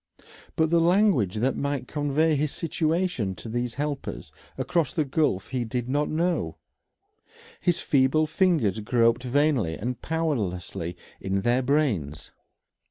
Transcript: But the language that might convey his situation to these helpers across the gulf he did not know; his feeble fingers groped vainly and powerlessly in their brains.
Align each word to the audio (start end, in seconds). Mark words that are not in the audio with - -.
But 0.55 0.71
the 0.71 0.81
language 0.81 1.35
that 1.35 1.55
might 1.55 1.87
convey 1.87 2.35
his 2.35 2.51
situation 2.51 3.35
to 3.35 3.47
these 3.47 3.75
helpers 3.75 4.31
across 4.57 4.95
the 4.95 5.05
gulf 5.05 5.49
he 5.49 5.63
did 5.63 5.87
not 5.87 6.09
know; 6.09 6.57
his 7.59 7.81
feeble 7.81 8.25
fingers 8.25 8.79
groped 8.79 9.21
vainly 9.21 9.75
and 9.75 10.01
powerlessly 10.01 10.97
in 11.19 11.41
their 11.41 11.61
brains. 11.61 12.31